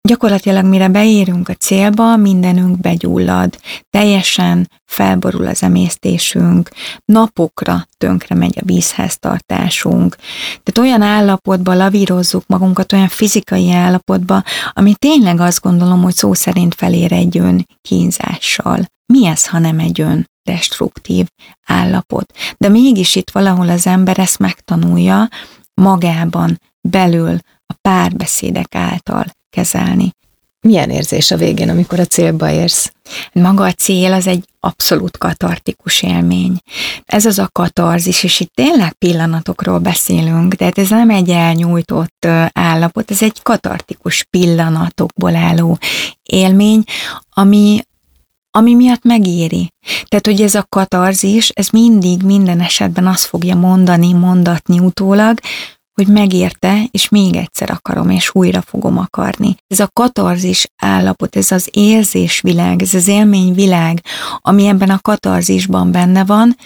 [0.08, 3.58] gyakorlatilag mire beérünk a célba, mindenünk begyullad,
[3.90, 6.70] teljesen felborul az emésztésünk,
[7.04, 10.16] napokra tönkre megy a vízháztartásunk.
[10.62, 16.74] Tehát olyan állapotba lavírozzuk magunkat, olyan fizikai állapotba, ami tényleg azt gondolom, hogy szó szerint
[16.74, 18.84] felér egy ön kínzással.
[19.12, 21.26] Mi ez, ha nem egy ön destruktív
[21.66, 22.32] állapot?
[22.56, 25.28] De mégis itt valahol az ember ezt megtanulja
[25.74, 30.12] magában, belül, a párbeszédek által kezelni.
[30.60, 32.92] Milyen érzés a végén, amikor a célba érsz?
[33.32, 36.58] Maga a cél az egy abszolút katartikus élmény.
[37.04, 43.10] Ez az a katarzis, és itt tényleg pillanatokról beszélünk, de ez nem egy elnyújtott állapot,
[43.10, 45.78] ez egy katartikus pillanatokból álló
[46.22, 46.82] élmény,
[47.30, 47.80] ami,
[48.50, 49.72] ami miatt megéri.
[50.08, 55.38] Tehát, hogy ez a katarzis, ez mindig, minden esetben azt fogja mondani, mondatni utólag,
[55.94, 59.56] hogy megérte, és még egyszer akarom, és újra fogom akarni.
[59.66, 64.00] Ez a katarzis állapot, ez az érzésvilág, ez az élményvilág,
[64.38, 66.56] ami ebben a katarzisban benne van,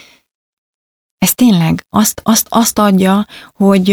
[1.18, 3.90] ez tényleg azt, azt, azt adja, hogy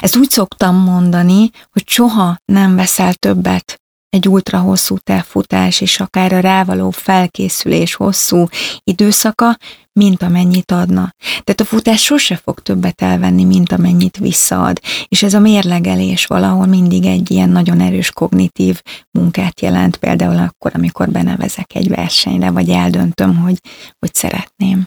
[0.00, 6.32] ezt úgy szoktam mondani, hogy soha nem veszel többet egy ultra hosszú távfutás és akár
[6.32, 8.46] a rávaló felkészülés hosszú
[8.84, 9.56] időszaka,
[9.92, 11.14] mint amennyit adna.
[11.18, 14.80] Tehát a futás sose fog többet elvenni, mint amennyit visszaad.
[15.08, 20.70] És ez a mérlegelés valahol mindig egy ilyen nagyon erős kognitív munkát jelent, például akkor,
[20.74, 23.58] amikor benevezek egy versenyre, vagy eldöntöm, hogy,
[23.98, 24.86] hogy szeretném.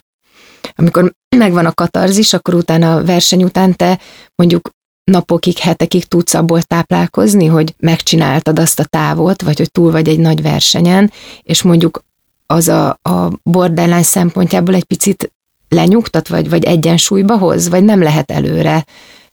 [0.76, 4.00] Amikor megvan a katarzis, akkor utána a verseny után te
[4.36, 4.70] mondjuk
[5.10, 10.20] napokig, hetekig tudsz abból táplálkozni, hogy megcsináltad azt a távot, vagy hogy túl vagy egy
[10.20, 12.04] nagy versenyen, és mondjuk
[12.46, 15.32] az a, a borderline szempontjából egy picit
[15.70, 18.86] lenyugtat, vagy, vagy egyensúlyba hoz, vagy nem lehet előre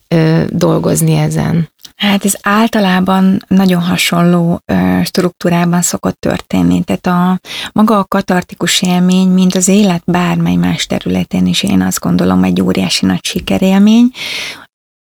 [0.08, 1.70] ö, dolgozni ezen?
[1.96, 6.82] Hát ez általában nagyon hasonló ö, struktúrában szokott történni.
[6.82, 7.40] Tehát a
[7.72, 12.60] maga a katartikus élmény, mint az élet bármely más területén is én azt gondolom egy
[12.60, 14.10] óriási nagy sikerélmény,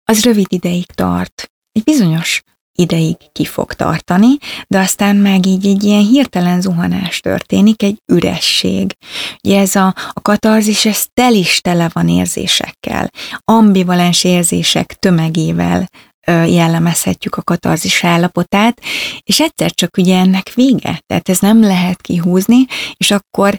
[0.04, 1.50] az rövid ideig tart.
[1.72, 2.42] Egy bizonyos
[2.78, 4.36] ideig ki fog tartani,
[4.68, 8.96] de aztán meg így egy ilyen hirtelen zuhanás történik, egy üresség.
[9.44, 13.10] Ugye ez a, a katarzis, ez tel is tele van érzésekkel,
[13.44, 15.88] ambivalens érzések tömegével
[16.26, 18.80] jellemezhetjük a katarzis állapotát,
[19.22, 23.58] és egyszer csak ugye ennek vége, tehát ez nem lehet kihúzni, és akkor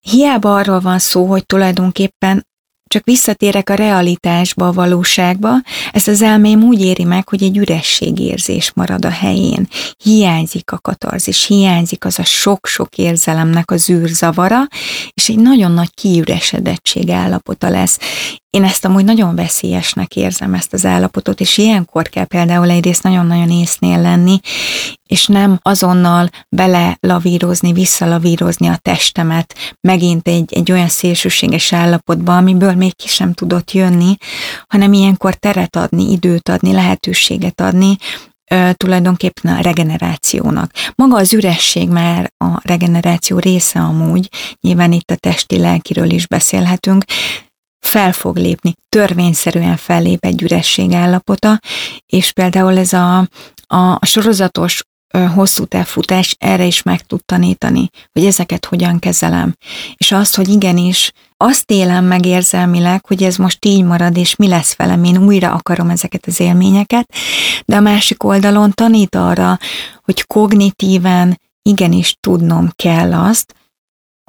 [0.00, 2.46] hiába arról van szó, hogy tulajdonképpen
[2.92, 5.50] csak visszatérek a realitásba, a valóságba,
[5.92, 9.68] ezt az elmém úgy éri meg, hogy egy ürességérzés marad a helyén.
[10.02, 14.60] Hiányzik a katarzis, hiányzik az a sok-sok érzelemnek az űrzavara,
[15.14, 17.98] és egy nagyon nagy kiüresedettség állapota lesz.
[18.56, 23.50] Én ezt amúgy nagyon veszélyesnek érzem, ezt az állapotot, és ilyenkor kell például egyrészt nagyon-nagyon
[23.50, 24.40] észnél lenni,
[25.06, 32.96] és nem azonnal belelavírozni, visszalavírozni a testemet megint egy, egy olyan szélsőséges állapotba, amiből még
[32.96, 34.16] ki sem tudott jönni,
[34.66, 37.96] hanem ilyenkor teret adni, időt adni, lehetőséget adni,
[38.72, 40.70] tulajdonképpen a regenerációnak.
[40.94, 44.28] Maga az üresség már a regeneráció része amúgy,
[44.60, 47.04] nyilván itt a testi lelkiről is beszélhetünk,
[47.86, 51.60] fel fog lépni, törvényszerűen fellép egy üresség állapota,
[52.06, 53.28] és például ez a,
[53.66, 54.82] a, sorozatos
[55.34, 59.54] hosszú távfutás erre is meg tud tanítani, hogy ezeket hogyan kezelem.
[59.96, 64.48] És azt, hogy igenis, azt élem meg érzelmileg, hogy ez most így marad, és mi
[64.48, 67.14] lesz velem, én újra akarom ezeket az élményeket,
[67.64, 69.58] de a másik oldalon tanít arra,
[70.02, 73.54] hogy kognitíven igenis tudnom kell azt,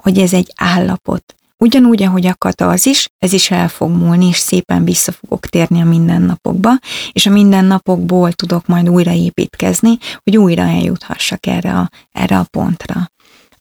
[0.02, 1.34] hogy ez egy állapot.
[1.58, 5.80] Ugyanúgy, ahogy a az is, ez is el fog múlni, és szépen vissza fogok térni
[5.80, 6.70] a mindennapokba,
[7.12, 13.12] és a mindennapokból tudok majd újra építkezni, hogy újra eljuthassak erre a, erre a pontra.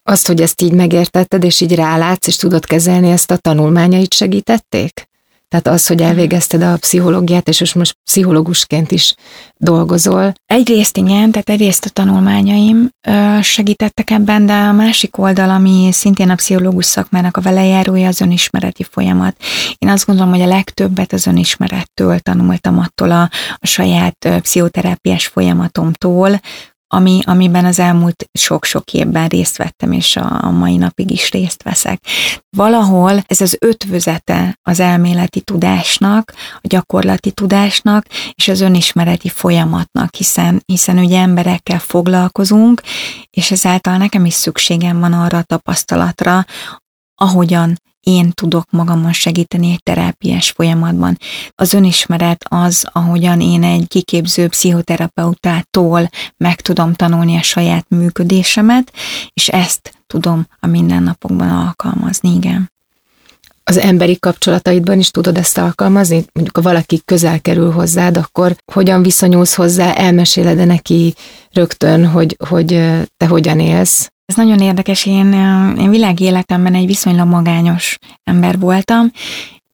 [0.04, 5.12] Azt, hogy ezt így megértetted, és így rálátsz, és tudod kezelni, ezt a tanulmányait segítették?
[5.54, 9.16] Tehát az, hogy elvégezted a pszichológiát, és most pszichológusként is
[9.58, 10.34] dolgozol.
[10.46, 12.90] Egyrészt igen, tehát egyrészt a tanulmányaim
[13.42, 18.84] segítettek ebben, de a másik oldal, ami szintén a pszichológus szakmának a velejárója, az önismereti
[18.84, 19.36] folyamat.
[19.78, 26.40] Én azt gondolom, hogy a legtöbbet az önismerettől tanultam attól a, a saját pszichoterápiás folyamatomtól,
[26.94, 31.64] ami, amiben az elmúlt sok-sok évben részt vettem, és a, a mai napig is részt
[31.64, 32.00] veszek.
[32.58, 40.62] Valahol ez az ötvözete az elméleti tudásnak, a gyakorlati tudásnak, és az önismereti folyamatnak, hiszen,
[40.66, 42.82] hiszen ugye emberekkel foglalkozunk,
[43.30, 46.46] és ezáltal nekem is szükségem van arra a tapasztalatra,
[47.16, 51.18] ahogyan én tudok magamon segíteni egy terápiás folyamatban.
[51.56, 58.94] Az önismeret az, ahogyan én egy kiképző pszichoterapeutától meg tudom tanulni a saját működésemet,
[59.34, 62.72] és ezt tudom a mindennapokban alkalmazni, igen.
[63.66, 66.26] Az emberi kapcsolataidban is tudod ezt alkalmazni?
[66.34, 71.14] Mondjuk, ha valaki közel kerül hozzád, akkor hogyan viszonyulsz hozzá, elmeséled-e neki
[71.52, 72.68] rögtön, hogy, hogy
[73.18, 74.13] te hogyan élsz?
[74.26, 75.34] Ez nagyon érdekes, én,
[75.78, 79.12] én világi életemben egy viszonylag magányos ember voltam,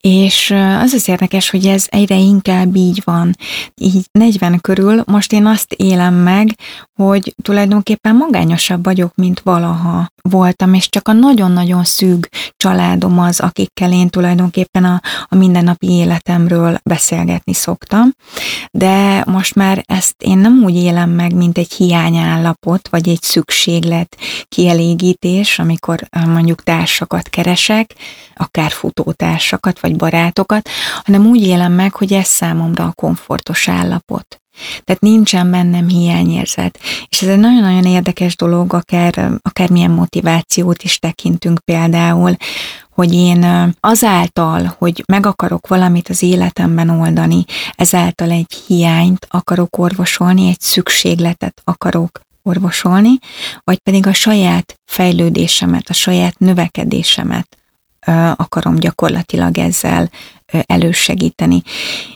[0.01, 3.35] és az az érdekes, hogy ez egyre inkább így van.
[3.75, 6.55] Így 40 körül most én azt élem meg,
[6.93, 13.91] hogy tulajdonképpen magányosabb vagyok, mint valaha voltam, és csak a nagyon-nagyon szűk családom az, akikkel
[13.91, 18.11] én tulajdonképpen a, a mindennapi életemről beszélgetni szoktam.
[18.71, 24.17] De most már ezt én nem úgy élem meg, mint egy hiányállapot, vagy egy szükséglet
[24.47, 27.95] kielégítés, amikor mondjuk társakat keresek,
[28.35, 30.69] akár futótársakat, vagy barátokat,
[31.03, 34.38] hanem úgy élem meg, hogy ez számomra a komfortos állapot.
[34.83, 36.79] Tehát nincsen bennem hiányérzet.
[37.09, 42.35] És ez egy nagyon-nagyon érdekes dolog, akár, akár milyen motivációt is tekintünk például,
[42.89, 47.45] hogy én azáltal, hogy meg akarok valamit az életemben oldani,
[47.75, 53.17] ezáltal egy hiányt akarok orvosolni, egy szükségletet akarok orvosolni,
[53.63, 57.57] vagy pedig a saját fejlődésemet, a saját növekedésemet
[58.35, 60.09] akarom gyakorlatilag ezzel
[60.51, 61.61] elősegíteni.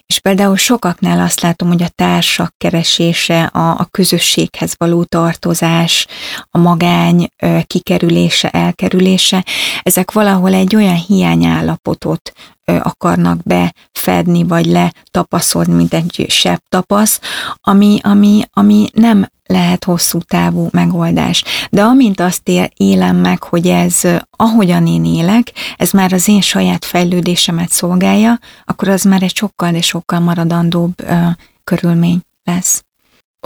[0.06, 6.08] És például sokaknál azt látom, hogy a társak keresése, a, a közösséghez való tartozás,
[6.50, 7.28] a magány
[7.68, 9.46] kikerülése, elkerülése,
[9.82, 12.32] ezek valahol egy olyan hiányállapotot
[12.66, 17.20] akarnak befedni, vagy letapaszolni, mint egy sebb tapasz,
[17.62, 21.44] ami, ami, ami nem lehet hosszú távú megoldás.
[21.70, 26.86] De amint azt élem meg, hogy ez ahogyan én élek, ez már az én saját
[26.86, 31.16] fejlődésemet szolgálja, akkor az már egy sokkal, de sokkal maradandóbb ö,
[31.64, 32.84] körülmény lesz.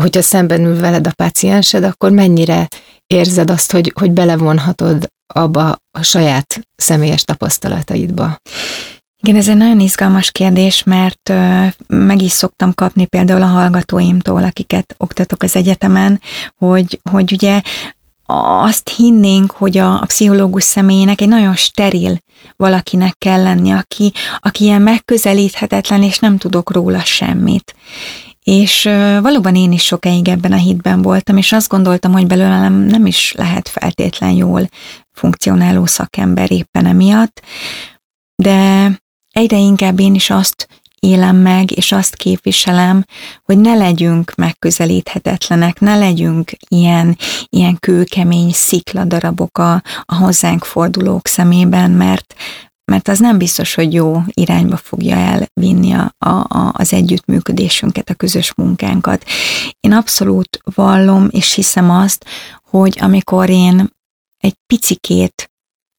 [0.01, 2.67] Hogyha szemben ül veled a páciensed, akkor mennyire
[3.07, 8.37] érzed azt, hogy, hogy belevonhatod abba a saját személyes tapasztalataidba?
[9.21, 11.33] Igen, ez egy nagyon izgalmas kérdés, mert
[11.87, 16.21] meg is szoktam kapni például a hallgatóimtól, akiket oktatok az egyetemen,
[16.57, 17.61] hogy, hogy ugye
[18.61, 22.17] azt hinnénk, hogy a, a pszichológus személyének egy nagyon steril
[22.55, 27.75] valakinek kell lenni, aki, aki ilyen megközelíthetetlen, és nem tudok róla semmit.
[28.43, 28.83] És
[29.21, 33.33] valóban én is sokáig ebben a hitben voltam, és azt gondoltam, hogy belőlem nem is
[33.37, 34.69] lehet feltétlen jól
[35.11, 37.41] funkcionáló szakember éppen emiatt,
[38.35, 38.89] de
[39.37, 40.67] egyre inkább én is azt
[40.99, 43.05] élem meg, és azt képviselem,
[43.43, 47.17] hogy ne legyünk megközelíthetetlenek, ne legyünk ilyen,
[47.49, 49.73] ilyen kőkemény szikladarabok a,
[50.05, 52.33] a hozzánk fordulók szemében, mert,
[52.85, 58.53] mert az nem biztos, hogy jó irányba fogja elvinni a, a, az együttműködésünket, a közös
[58.53, 59.25] munkánkat.
[59.79, 62.25] Én abszolút vallom és hiszem azt,
[62.69, 63.89] hogy amikor én
[64.37, 65.51] egy picikét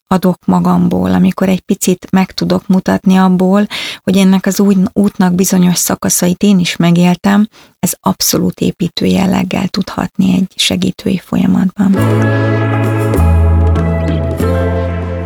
[0.09, 3.67] adok magamból, amikor egy picit meg tudok mutatni abból,
[4.03, 7.49] hogy ennek az új útnak bizonyos szakaszait én is megéltem,
[7.79, 11.93] ez abszolút építő jelleggel tudhatni egy segítői folyamatban.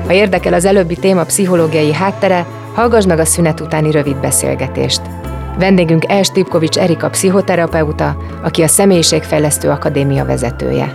[0.07, 5.01] Ha érdekel az előbbi téma pszichológiai háttere, Hallgass meg a szünet utáni rövid beszélgetést.
[5.59, 10.95] Vendégünk Els Tipkovics Erika pszichoterapeuta, aki a Személyiségfejlesztő Akadémia vezetője.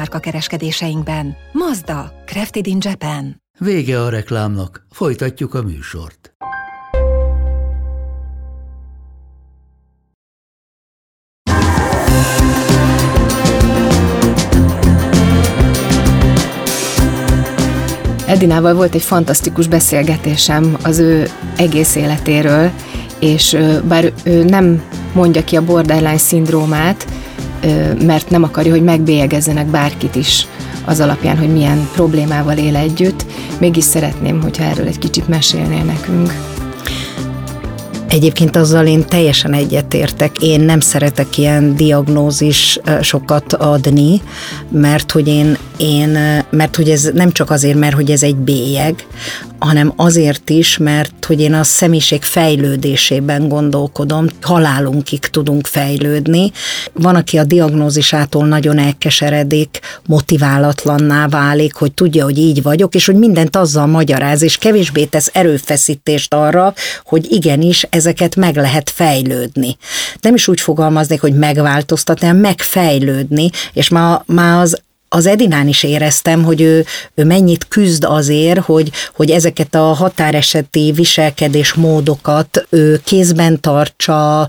[0.00, 1.36] márka kereskedéseinkben.
[1.52, 3.42] Mazda, Crafted in Japan.
[3.58, 6.34] Vége a reklámnak, folytatjuk a műsort.
[18.26, 22.70] Edinával volt egy fantasztikus beszélgetésem az ő egész életéről,
[23.18, 23.56] és
[23.88, 24.82] bár ő nem
[25.12, 27.06] mondja ki a borderline szindrómát,
[28.04, 30.46] mert nem akarja, hogy megbélyegezzenek bárkit is
[30.84, 33.24] az alapján, hogy milyen problémával él együtt,
[33.58, 36.59] mégis szeretném, hogyha erről egy kicsit mesélnél nekünk.
[38.10, 40.38] Egyébként azzal én teljesen egyetértek.
[40.38, 44.22] Én nem szeretek ilyen diagnózis sokat adni,
[44.70, 46.18] mert hogy én, én,
[46.50, 49.06] mert hogy ez nem csak azért, mert hogy ez egy bélyeg,
[49.58, 56.52] hanem azért is, mert hogy én a személyiség fejlődésében gondolkodom, halálunkig tudunk fejlődni.
[56.92, 63.14] Van, aki a diagnózisától nagyon elkeseredik, motiválatlanná válik, hogy tudja, hogy így vagyok, és hogy
[63.14, 69.76] mindent azzal magyaráz, és kevésbé tesz erőfeszítést arra, hogy igenis ezeket meg lehet fejlődni.
[70.20, 74.80] Nem is úgy fogalmaznék, hogy megváltoztatni, hanem megfejlődni, és már, már az
[75.12, 76.84] az Edinán is éreztem, hogy ő,
[77.14, 84.48] ő mennyit küzd azért, hogy, hogy ezeket a határeseti viselkedés módokat ő kézben tartsa,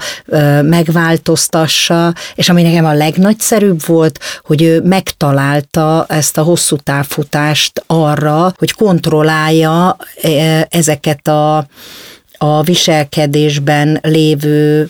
[0.61, 8.53] megváltoztassa, és ami nekem a legnagyszerűbb volt, hogy ő megtalálta ezt a hosszú távfutást arra,
[8.57, 9.97] hogy kontrollálja
[10.69, 11.67] ezeket a
[12.43, 14.89] a viselkedésben lévő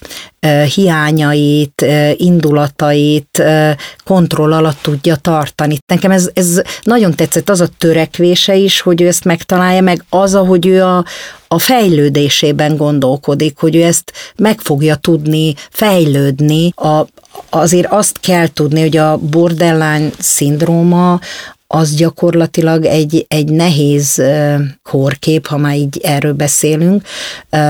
[0.76, 1.86] hiányait,
[2.16, 3.44] indulatait
[4.04, 5.78] kontroll alatt tudja tartani.
[5.86, 10.36] Nekem ez, ez nagyon tetszett az a törekvése is, hogy ő ezt megtalálja, meg az,
[10.36, 11.06] ahogy ő a,
[11.48, 16.74] a fejlődésében gondolkodik, hogy ő ezt meg fogja tudni fejlődni.
[16.76, 17.06] A,
[17.50, 21.20] azért azt kell tudni, hogy a borderline szindróma
[21.74, 24.22] az gyakorlatilag egy, egy nehéz
[24.84, 27.04] korkép, ha már így erről beszélünk,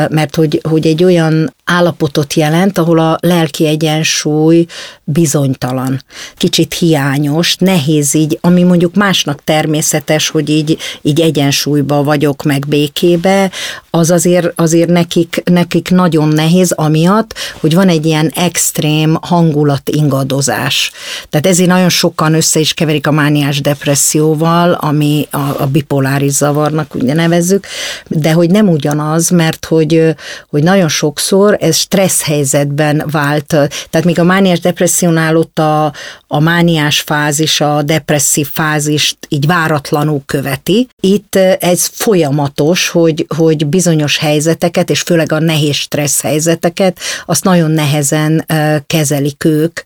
[0.10, 4.66] mert hogy, hogy egy olyan állapotot jelent, ahol a lelki egyensúly
[5.04, 6.04] bizonytalan,
[6.38, 13.52] kicsit hiányos, nehéz így, ami mondjuk másnak természetes, hogy így, így egyensúlyba vagyok, meg békébe,
[13.90, 20.92] az azért, azért nekik, nekik nagyon nehéz, amiatt, hogy van egy ilyen extrém hangulat ingadozás.
[21.30, 26.96] Tehát ezért nagyon sokan össze is keverik a mániás depresszióval, ami a, a bipoláris zavarnak
[26.96, 27.68] úgy nevezzük,
[28.08, 30.16] de hogy nem ugyanaz, mert hogy,
[30.50, 33.46] hogy nagyon sokszor ez stressz helyzetben vált.
[33.90, 35.94] Tehát még a mániás depressziónál ott a,
[36.28, 40.88] a mániás fázis, a depresszív fázist így váratlanul követi.
[41.00, 47.72] Itt ez folyamatos, hogy, hogy bizonyos helyzeteket, és főleg a nehéz stressz helyzeteket, azt nagyon
[47.72, 48.46] nehezen
[48.88, 49.80] kezelik ők,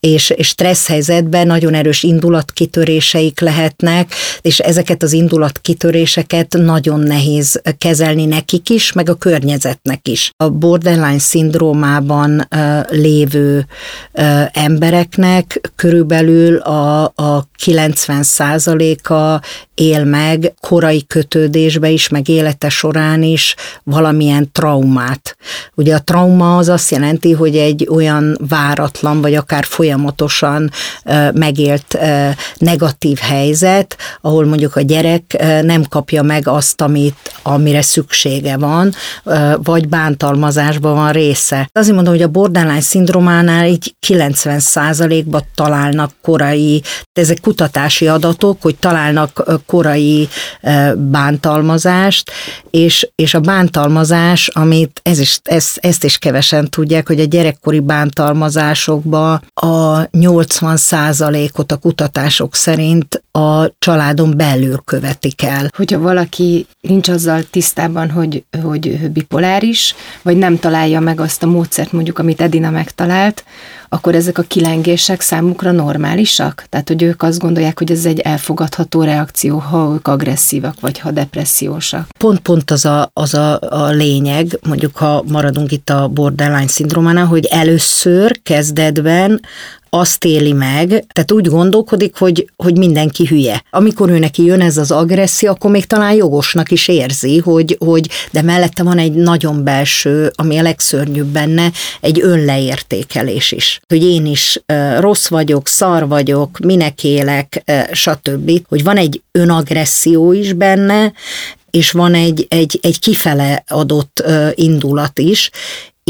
[0.00, 8.24] és, és stressz helyzetben nagyon erős indulatkitöréseik lehetnek, és ezeket az indulatkitöréseket nagyon nehéz kezelni
[8.24, 10.32] nekik is, meg a környezetnek is.
[10.36, 12.48] A borderline szindrómában
[12.88, 13.66] lévő
[14.52, 18.24] embereknek körülbelül a, a 90
[19.02, 19.40] a
[19.80, 23.54] él meg korai kötődésbe is, meg élete során is
[23.84, 25.36] valamilyen traumát.
[25.74, 30.70] Ugye a trauma az azt jelenti, hogy egy olyan váratlan, vagy akár folyamatosan
[31.32, 31.98] megélt
[32.56, 38.92] negatív helyzet, ahol mondjuk a gyerek nem kapja meg azt, amit, amire szüksége van,
[39.62, 41.68] vagy bántalmazásban van része.
[41.72, 48.76] Azért mondom, hogy a borderline szindrómánál így 90% ba találnak korai, ezek kutatási adatok, hogy
[48.76, 50.28] találnak korai
[50.96, 52.30] bántalmazást,
[52.70, 57.80] és, és a bántalmazás, amit ez is, ezt, ezt is kevesen tudják, hogy a gyerekkori
[57.80, 60.78] bántalmazásokban a 80
[61.56, 65.70] ot a kutatások szerint a családon belül követik el.
[65.76, 71.92] Hogyha valaki nincs azzal tisztában, hogy, hogy bipoláris, vagy nem találja meg azt a módszert,
[71.92, 73.44] mondjuk, amit Edina megtalált,
[73.92, 76.64] akkor ezek a kilengések számukra normálisak?
[76.68, 81.10] Tehát, hogy ők azt gondolják, hogy ez egy elfogadható reakció, ha ők agresszívak, vagy ha
[81.10, 82.08] depressziósak.
[82.18, 87.44] Pont-pont az a, az a, a lényeg, mondjuk ha maradunk itt a borderline szindrómánál, hogy
[87.44, 89.40] először kezdetben
[89.90, 93.64] azt éli meg, tehát úgy gondolkodik, hogy, hogy mindenki hülye.
[93.70, 98.08] Amikor ő neki jön ez az agresszió, akkor még talán jogosnak is érzi, hogy, hogy
[98.30, 101.70] de mellette van egy nagyon belső, ami a legszörnyűbb benne,
[102.00, 103.80] egy önleértékelés is.
[103.88, 108.50] Hogy én is uh, rossz vagyok, szar vagyok, minek élek, uh, stb.
[108.68, 111.12] Hogy van egy önagresszió is benne,
[111.70, 114.22] és van egy, egy, egy kifele adott
[114.54, 115.50] indulat is,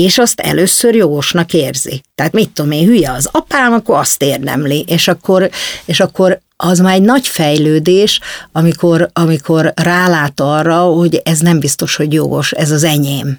[0.02, 2.02] és azt először jogosnak érzi.
[2.14, 5.50] Tehát mit tudom én, hülye az apám, akkor azt érdemli, és akkor,
[5.84, 8.20] és akkor az már egy nagy fejlődés,
[8.52, 13.38] amikor, amikor rálát arra, hogy ez nem biztos, hogy jogos, ez az enyém.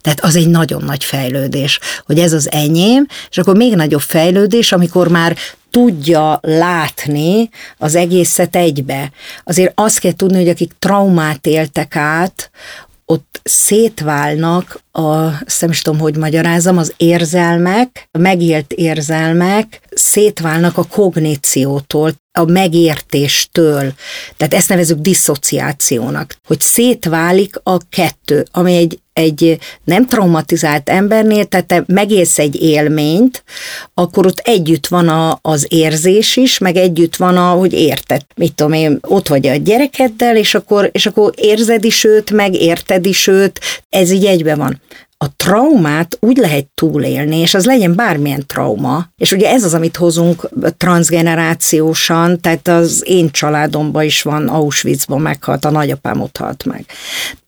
[0.00, 4.72] Tehát az egy nagyon nagy fejlődés, hogy ez az enyém, és akkor még nagyobb fejlődés,
[4.72, 5.36] amikor már
[5.70, 9.10] tudja látni az egészet egybe.
[9.44, 12.50] Azért azt kell tudni, hogy akik traumát éltek át,
[13.10, 15.10] ott szétválnak a,
[15.60, 23.92] nem is tudom, hogy magyarázom, az érzelmek, a megélt érzelmek szétválnak a kogníciótól, a megértéstől.
[24.36, 31.66] Tehát ezt nevezük diszociációnak, hogy szétválik a kettő, ami egy, egy nem traumatizált embernél, tehát
[31.66, 33.44] te megélsz egy élményt,
[33.94, 38.20] akkor ott együtt van a, az érzés is, meg együtt van a, hogy érted.
[38.36, 42.54] Mit tudom én, ott vagy a gyerekeddel, és akkor, és akkor érzed is őt, meg
[42.54, 44.80] érted is őt, ez így egybe van
[45.24, 49.96] a traumát úgy lehet túlélni, és az legyen bármilyen trauma, és ugye ez az, amit
[49.96, 56.84] hozunk transgenerációsan, tehát az én családomban is van, Auschwitzban meghalt, a nagyapám ott halt meg.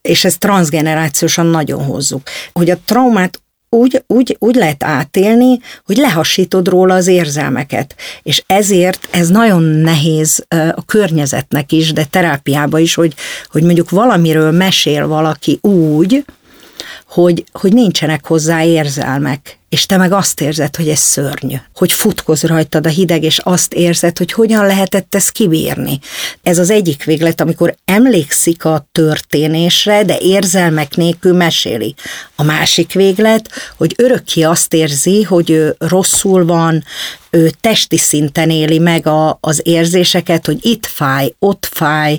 [0.02, 2.22] És ezt transgenerációsan nagyon hozzuk.
[2.52, 7.94] Hogy a traumát úgy, úgy, úgy lehet átélni, hogy lehasítod róla az érzelmeket.
[8.22, 13.14] És ezért ez nagyon nehéz a környezetnek is, de terápiában is, hogy,
[13.46, 16.24] hogy mondjuk valamiről mesél valaki úgy,
[17.12, 22.42] hogy, hogy nincsenek hozzá érzelmek, és te meg azt érzed, hogy ez szörnyű, hogy futkoz
[22.42, 25.98] rajtad a hideg, és azt érzed, hogy hogyan lehetett ezt kibírni.
[26.42, 31.94] Ez az egyik véglet, amikor emlékszik a történésre, de érzelmek nélkül meséli.
[32.36, 36.84] A másik véglet, hogy örökké azt érzi, hogy ő rosszul van,
[37.34, 42.18] ő testi szinten éli meg a, az érzéseket, hogy itt fáj, ott fáj,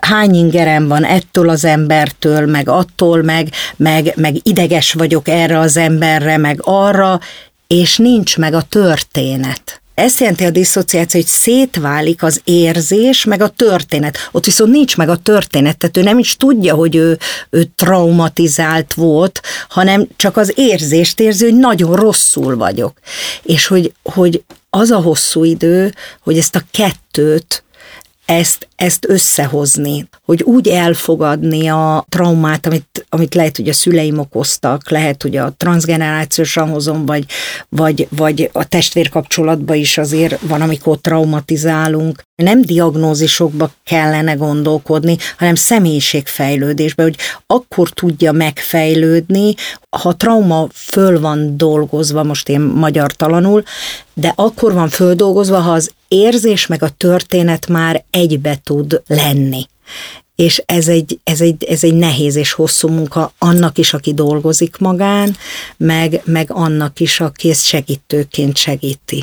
[0.00, 5.76] hány ingerem van ettől az embertől, meg attól, meg, meg, meg ideges vagyok erre az
[5.76, 7.20] emberre, meg arra,
[7.66, 9.80] és nincs meg a történet.
[9.94, 14.28] Ez jelenti a diszociáció, hogy szétválik az érzés, meg a történet.
[14.30, 17.18] Ott viszont nincs meg a történet, tehát ő nem is tudja, hogy ő,
[17.50, 22.98] ő traumatizált volt, hanem csak az érzést érzi, hogy nagyon rosszul vagyok.
[23.42, 27.64] És hogy, hogy az a hosszú idő, hogy ezt a kettőt
[28.30, 34.90] ezt, ezt összehozni, hogy úgy elfogadni a traumát, amit, amit lehet, hogy a szüleim okoztak,
[34.90, 37.24] lehet, hogy a transgenerációsan hozom, vagy,
[37.68, 42.22] vagy, vagy a testvérkapcsolatban is azért van, amikor traumatizálunk.
[42.34, 47.16] Nem diagnózisokba kellene gondolkodni, hanem személyiségfejlődésbe, hogy
[47.46, 49.54] akkor tudja megfejlődni,
[49.96, 53.62] ha trauma föl van dolgozva, most én magyar talanul,
[54.14, 59.66] de akkor van földolgozva, ha az érzés meg a történet már egybe tud lenni.
[60.34, 64.76] És ez egy, ez, egy, ez egy nehéz és hosszú munka annak is, aki dolgozik
[64.78, 65.36] magán,
[65.76, 69.22] meg, meg annak is, aki ezt segítőként segíti.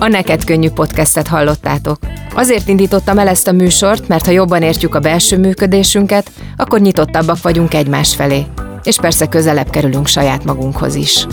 [0.00, 1.98] A Neked Könnyű podcastet hallottátok.
[2.34, 7.42] Azért indítottam el ezt a műsort, mert ha jobban értjük a belső működésünket, akkor nyitottabbak
[7.42, 8.46] vagyunk egymás felé.
[8.82, 11.26] És persze közelebb kerülünk saját magunkhoz is.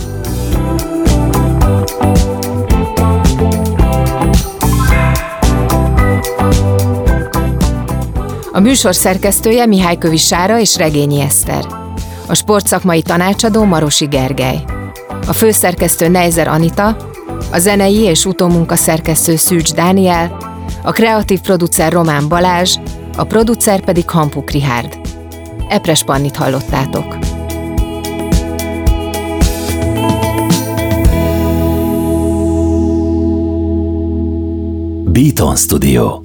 [8.51, 11.65] A műsor szerkesztője Mihály Kövi Sára és Regényi Eszter.
[12.27, 14.63] A sportszakmai tanácsadó Marosi Gergely.
[15.27, 16.97] A főszerkesztő Neizer Anita,
[17.55, 20.37] a zenei és utómunka szerkesztő Szűcs Dániel,
[20.83, 22.77] a kreatív producer Román Balázs,
[23.17, 24.99] a producer pedig Hampuk Rihárd.
[25.69, 27.17] Epres Pannit hallottátok.
[35.11, 36.24] Beaton Studio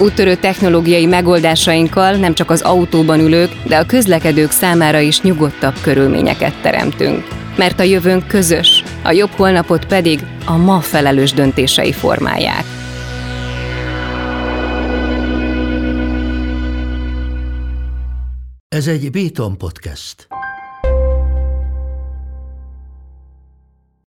[0.00, 6.62] Úttörő technológiai megoldásainkkal nem csak az autóban ülők, de a közlekedők számára is nyugodtabb körülményeket
[6.62, 7.24] teremtünk.
[7.56, 12.64] Mert a jövőnk közös, a jobb holnapot pedig a ma felelős döntései formálják.
[18.68, 20.28] Ez egy Béton podcast.